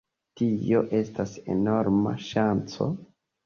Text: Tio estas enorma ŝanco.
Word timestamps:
Tio 0.39 0.79
estas 1.01 1.35
enorma 1.59 2.17
ŝanco. 2.33 2.93